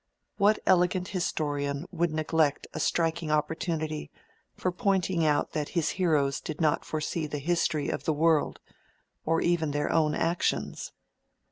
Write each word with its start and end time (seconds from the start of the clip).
What 0.37 0.57
elegant 0.65 1.09
historian 1.09 1.85
would 1.91 2.11
neglect 2.11 2.65
a 2.73 2.79
striking 2.79 3.29
opportunity 3.29 4.09
for 4.55 4.71
pointing 4.71 5.23
out 5.23 5.51
that 5.51 5.69
his 5.77 5.89
heroes 5.91 6.41
did 6.41 6.59
not 6.59 6.83
foresee 6.83 7.27
the 7.27 7.37
history 7.37 7.87
of 7.87 8.05
the 8.05 8.13
world, 8.13 8.59
or 9.27 9.41
even 9.41 9.69
their 9.69 9.91
own 9.91 10.15
actions? 10.15 10.91